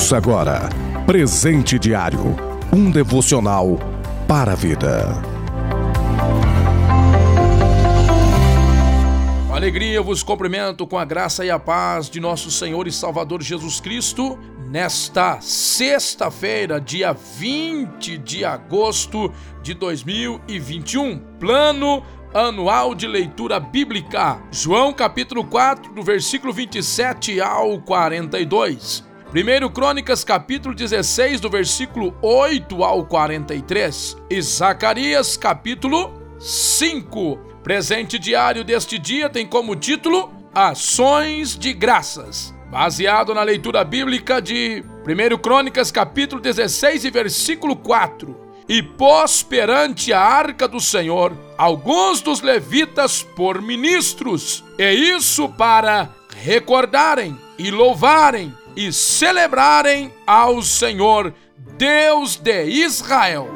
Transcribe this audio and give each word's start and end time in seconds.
Ouça 0.00 0.16
agora 0.16 0.66
Presente 1.04 1.78
Diário 1.78 2.34
um 2.72 2.90
devocional 2.90 3.78
para 4.26 4.52
a 4.52 4.54
vida. 4.54 5.12
Alegria, 9.52 9.92
eu 9.92 10.02
vos 10.02 10.22
cumprimento 10.22 10.86
com 10.86 10.96
a 10.96 11.04
graça 11.04 11.44
e 11.44 11.50
a 11.50 11.58
paz 11.58 12.08
de 12.08 12.18
nosso 12.18 12.50
Senhor 12.50 12.88
e 12.88 12.92
Salvador 12.92 13.42
Jesus 13.42 13.78
Cristo, 13.78 14.38
nesta 14.70 15.38
sexta-feira, 15.42 16.80
dia 16.80 17.12
20 17.12 18.16
de 18.16 18.42
agosto 18.42 19.30
de 19.62 19.74
2021. 19.74 21.18
Plano 21.38 22.02
anual 22.32 22.94
de 22.94 23.06
leitura 23.06 23.60
bíblica. 23.60 24.40
João 24.50 24.94
capítulo 24.94 25.44
4, 25.44 25.92
do 25.92 26.02
versículo 26.02 26.54
27 26.54 27.38
ao 27.38 27.78
42. 27.82 29.09
Primeiro 29.30 29.70
Crônicas 29.70 30.24
capítulo 30.24 30.74
16, 30.74 31.40
do 31.40 31.48
versículo 31.48 32.12
8 32.20 32.82
ao 32.82 33.06
43. 33.06 34.16
E 34.28 34.42
Zacarias 34.42 35.36
capítulo 35.36 36.12
5. 36.40 37.38
Presente 37.62 38.18
diário 38.18 38.64
deste 38.64 38.98
dia 38.98 39.30
tem 39.30 39.46
como 39.46 39.76
título 39.76 40.32
Ações 40.52 41.56
de 41.56 41.72
Graças. 41.72 42.52
Baseado 42.72 43.32
na 43.32 43.44
leitura 43.44 43.84
bíblica 43.84 44.42
de 44.42 44.82
1 45.06 45.38
Crônicas 45.38 45.92
capítulo 45.92 46.42
16 46.42 47.04
e 47.04 47.10
versículo 47.10 47.76
4 47.76 48.36
e 48.68 48.82
pôs 48.82 49.44
perante 49.44 50.12
a 50.12 50.20
arca 50.20 50.66
do 50.66 50.80
Senhor 50.80 51.36
alguns 51.56 52.20
dos 52.20 52.40
levitas 52.40 53.22
por 53.22 53.60
ministros, 53.60 54.64
e 54.78 54.92
isso 54.92 55.48
para 55.48 56.08
recordarem 56.36 57.36
e 57.58 57.70
louvarem 57.70 58.54
e 58.76 58.92
celebrarem 58.92 60.12
ao 60.26 60.62
Senhor, 60.62 61.34
Deus 61.76 62.36
de 62.36 62.64
Israel. 62.64 63.48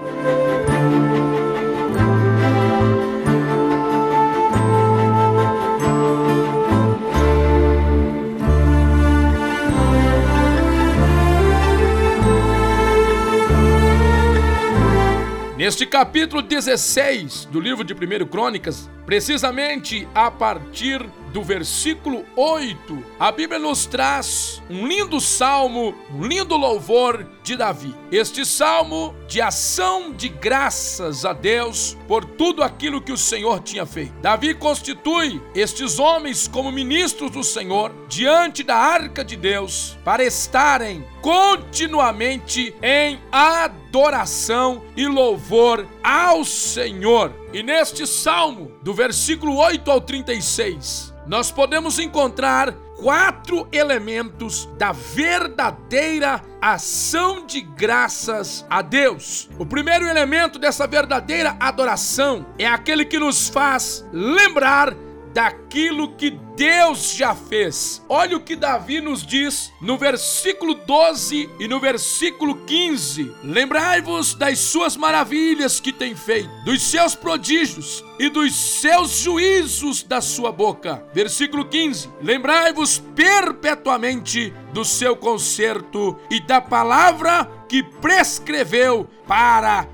Neste 15.65 15.87
capítulo 15.87 16.43
16 16.43 17.47
do 17.47 17.59
livro 17.59 17.83
de 17.83 17.95
1 17.95 18.27
Crônicas, 18.27 18.91
precisamente 19.05 20.09
a 20.15 20.31
partir 20.31 21.05
do 21.35 21.43
versículo 21.43 22.25
8, 22.37 23.05
a 23.19 23.33
Bíblia 23.33 23.59
nos 23.59 23.87
traz 23.87 24.63
um 24.71 24.87
lindo 24.87 25.21
salmo, 25.21 25.93
um 26.15 26.25
lindo 26.25 26.57
louvor 26.57 27.27
de 27.43 27.57
Davi. 27.57 27.93
Este 28.13 28.47
salmo 28.47 29.13
de 29.27 29.41
ação 29.41 30.13
de 30.13 30.29
graças 30.29 31.25
a 31.25 31.33
Deus 31.33 31.97
por 32.07 32.25
tudo 32.25 32.63
aquilo 32.63 33.03
que 33.03 33.11
o 33.11 33.17
Senhor 33.17 33.61
tinha 33.61 33.85
feito. 33.85 34.15
Davi 34.23 34.55
constitui 34.55 35.43
estes 35.57 35.99
homens 35.99 36.47
como 36.47 36.71
ministros 36.71 37.33
do 37.33 37.43
Senhor 37.43 37.93
diante 38.09 38.63
da 38.63 38.77
arca 38.77 39.25
de 39.25 39.35
Deus 39.35 39.99
para 40.05 40.23
estarem 40.23 41.05
continuamente 41.21 42.73
em 42.81 43.19
adoração 43.33 44.83
e 44.97 45.09
louvor 45.09 45.85
ao 46.05 46.45
Senhor. 46.45 47.35
E 47.51 47.63
neste 47.63 48.07
salmo, 48.07 48.71
do 48.83 48.93
versículo 48.93 49.57
8 49.57 49.91
ao 49.91 50.03
36, 50.03 51.15
nós 51.27 51.51
podemos 51.51 51.99
encontrar 51.99 52.75
quatro 53.01 53.67
elementos 53.73 54.69
da 54.77 54.93
verdadeira 54.93 56.43
ação 56.61 57.47
de 57.47 57.63
graças 57.63 58.65
a 58.69 58.83
Deus. 58.83 59.49
O 59.59 59.65
primeiro 59.65 60.07
elemento 60.07 60.59
dessa 60.59 60.87
verdadeira 60.87 61.57
adoração 61.59 62.47
é 62.59 62.67
aquele 62.67 63.05
que 63.05 63.19
nos 63.19 63.49
faz 63.49 64.07
lembrar 64.13 64.95
daquilo 65.35 66.13
que 66.13 66.31
Deus 66.31 67.15
já 67.15 67.35
fez. 67.35 68.01
Olha 68.09 68.37
o 68.37 68.41
que 68.41 68.55
Davi 68.55 69.01
nos 69.01 69.27
diz 69.27 69.73
no 69.81 69.99
versículo 69.99 70.75
12 70.75 71.51
e 71.59 71.67
no 71.67 71.81
versículo 71.81 72.55
15: 72.65 73.35
Lembrai-vos 73.43 74.35
das 74.35 74.61
suas 74.61 74.97
maravilhas 74.97 75.81
que 75.81 75.93
tem 75.93 76.15
feito, 76.15 76.49
dos 76.65 76.81
seus 76.81 77.17
prodígios 77.17 78.05
e 78.19 78.29
dos 78.29 78.55
seus 78.55 79.19
juízos 79.19 80.05
da 80.05 80.21
sua 80.21 80.53
boca. 80.53 81.05
Versículo 81.13 81.65
15: 81.65 82.09
Lembrai-vos 82.23 83.03
perpetuamente 83.17 84.55
do 84.73 84.85
seu 84.85 85.17
conserto 85.17 86.17
e 86.31 86.39
da 86.39 86.61
palavra 86.61 87.51
que 87.69 87.83
prescreveu 87.83 89.09
para 89.27 89.89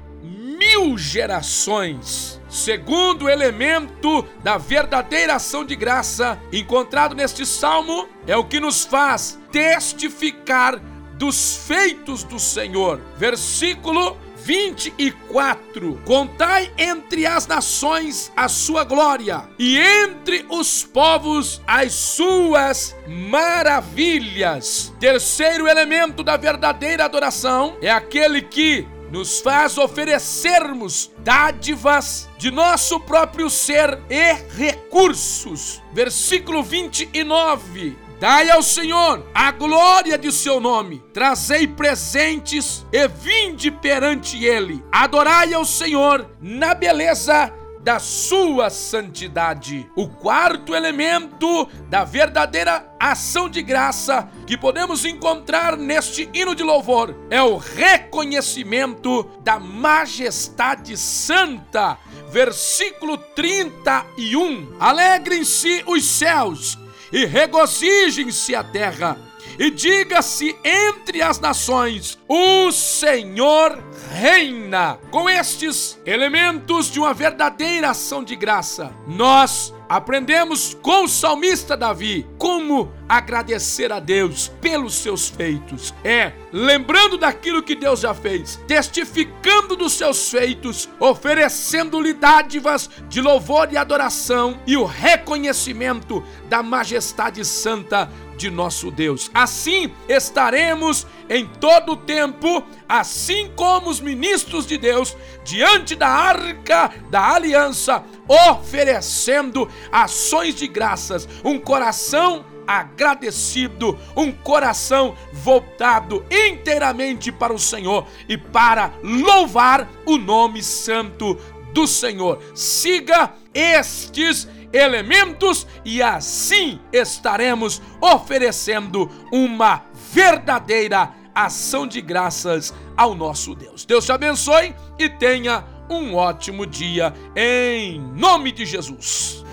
mil 0.70 0.96
gerações. 0.96 2.40
Segundo 2.48 3.28
elemento 3.28 4.24
da 4.42 4.56
verdadeira 4.56 5.34
ação 5.34 5.64
de 5.64 5.74
graça 5.74 6.38
encontrado 6.52 7.14
neste 7.14 7.44
salmo 7.44 8.08
é 8.26 8.36
o 8.36 8.44
que 8.44 8.60
nos 8.60 8.84
faz 8.84 9.38
testificar 9.50 10.80
dos 11.14 11.56
feitos 11.66 12.22
do 12.22 12.38
Senhor. 12.38 13.00
Versículo 13.16 14.16
24: 14.36 16.00
Contai 16.04 16.72
entre 16.78 17.26
as 17.26 17.46
nações 17.46 18.32
a 18.36 18.48
sua 18.48 18.84
glória, 18.84 19.48
e 19.58 19.76
entre 19.78 20.46
os 20.48 20.84
povos 20.84 21.60
as 21.66 21.92
suas 21.92 22.96
maravilhas. 23.06 24.92
Terceiro 25.00 25.68
elemento 25.68 26.22
da 26.22 26.36
verdadeira 26.36 27.04
adoração 27.04 27.76
é 27.82 27.90
aquele 27.90 28.42
que 28.42 28.86
nos 29.10 29.40
faz 29.40 29.76
oferecermos 29.76 31.10
dádivas 31.18 32.28
de 32.38 32.50
nosso 32.50 33.00
próprio 33.00 33.50
ser 33.50 33.98
e 34.08 34.32
recursos. 34.56 35.82
Versículo 35.92 36.62
29. 36.62 37.96
Dai 38.20 38.50
ao 38.50 38.62
Senhor 38.62 39.26
a 39.34 39.50
glória 39.50 40.18
de 40.18 40.30
seu 40.30 40.60
nome, 40.60 41.02
trazei 41.10 41.66
presentes 41.66 42.84
e 42.92 43.08
vinde 43.08 43.70
perante 43.70 44.44
ele. 44.44 44.84
Adorai 44.92 45.54
ao 45.54 45.64
Senhor 45.64 46.28
na 46.38 46.74
beleza 46.74 47.50
da 47.82 47.98
sua 47.98 48.70
santidade. 48.70 49.90
O 49.96 50.08
quarto 50.08 50.74
elemento 50.74 51.68
da 51.88 52.04
verdadeira 52.04 52.86
ação 52.98 53.48
de 53.48 53.62
graça 53.62 54.28
que 54.46 54.56
podemos 54.56 55.04
encontrar 55.04 55.76
neste 55.76 56.28
hino 56.32 56.54
de 56.54 56.62
louvor 56.62 57.14
é 57.30 57.42
o 57.42 57.56
reconhecimento 57.56 59.24
da 59.42 59.58
majestade 59.58 60.96
santa. 60.96 61.98
Versículo 62.30 63.16
31. 63.16 64.76
Alegrem-se 64.78 65.82
os 65.86 66.04
céus 66.04 66.78
e 67.12 67.24
regozijem-se 67.24 68.54
a 68.54 68.62
terra 68.62 69.18
e 69.58 69.70
diga-se 69.70 70.56
entre 70.64 71.22
as 71.22 71.38
nações: 71.40 72.18
o 72.32 72.70
Senhor 72.70 73.82
reina. 74.12 75.00
Com 75.10 75.28
estes 75.28 76.00
elementos 76.06 76.88
de 76.88 77.00
uma 77.00 77.12
verdadeira 77.12 77.90
ação 77.90 78.22
de 78.22 78.36
graça, 78.36 78.92
nós 79.04 79.74
aprendemos 79.88 80.72
com 80.80 81.02
o 81.02 81.08
salmista 81.08 81.76
Davi 81.76 82.24
como 82.38 82.92
agradecer 83.08 83.90
a 83.90 83.98
Deus 83.98 84.46
pelos 84.60 84.94
seus 84.94 85.28
feitos. 85.28 85.92
É 86.04 86.32
lembrando 86.52 87.18
daquilo 87.18 87.64
que 87.64 87.74
Deus 87.74 87.98
já 87.98 88.14
fez, 88.14 88.60
testificando 88.64 89.74
dos 89.74 89.94
seus 89.94 90.30
feitos, 90.30 90.88
oferecendo-lhe 91.00 92.12
dádivas 92.12 92.88
de 93.08 93.20
louvor 93.20 93.72
e 93.72 93.76
adoração 93.76 94.60
e 94.68 94.76
o 94.76 94.84
reconhecimento 94.84 96.22
da 96.48 96.62
majestade 96.62 97.44
santa 97.44 98.08
de 98.36 98.50
nosso 98.50 98.90
Deus. 98.90 99.30
Assim 99.34 99.92
estaremos 100.08 101.06
em 101.30 101.46
todo 101.46 101.92
o 101.92 101.96
tempo, 101.96 102.62
assim 102.88 103.48
como 103.54 103.88
os 103.88 104.00
ministros 104.00 104.66
de 104.66 104.76
Deus, 104.76 105.16
diante 105.44 105.94
da 105.94 106.08
arca 106.08 106.90
da 107.08 107.34
aliança, 107.34 108.02
oferecendo 108.26 109.70
ações 109.92 110.56
de 110.56 110.66
graças, 110.66 111.28
um 111.44 111.56
coração 111.56 112.44
agradecido, 112.66 113.96
um 114.16 114.32
coração 114.32 115.16
voltado 115.32 116.24
inteiramente 116.30 117.30
para 117.30 117.52
o 117.52 117.58
Senhor 117.58 118.06
e 118.28 118.36
para 118.36 118.92
louvar 119.02 119.88
o 120.04 120.18
nome 120.18 120.62
santo 120.62 121.36
do 121.72 121.86
Senhor. 121.86 122.40
Siga 122.54 123.32
estes 123.54 124.48
elementos 124.72 125.66
e 125.84 126.02
assim 126.02 126.80
estaremos 126.92 127.82
oferecendo 128.00 129.10
uma 129.32 129.84
verdadeira 130.12 131.19
ação 131.34 131.86
de 131.86 132.00
graças 132.00 132.74
ao 132.96 133.14
nosso 133.14 133.54
Deus. 133.54 133.84
Deus 133.84 134.04
te 134.04 134.12
abençoe 134.12 134.74
e 134.98 135.08
tenha 135.08 135.64
um 135.88 136.14
ótimo 136.14 136.66
dia 136.66 137.12
em 137.34 138.00
nome 138.00 138.52
de 138.52 138.64
Jesus. 138.64 139.44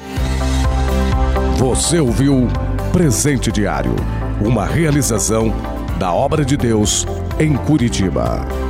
Você 1.57 1.99
ouviu 1.99 2.47
Presente 2.91 3.51
Diário, 3.51 3.95
uma 4.39 4.65
realização 4.65 5.53
da 5.97 6.13
obra 6.13 6.45
de 6.45 6.55
Deus 6.55 7.05
em 7.39 7.55
Curitiba. 7.55 8.66